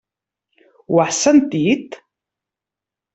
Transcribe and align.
Ho 0.87 1.01
has 1.03 1.19
sentit? 1.25 1.99